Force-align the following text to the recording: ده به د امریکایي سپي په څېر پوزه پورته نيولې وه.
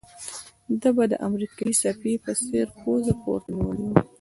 ده 0.81 0.89
به 0.95 1.03
د 1.11 1.13
امریکایي 1.27 1.73
سپي 1.81 2.13
په 2.23 2.31
څېر 2.43 2.67
پوزه 2.79 3.13
پورته 3.21 3.49
نيولې 3.57 3.85
وه. 3.89 3.97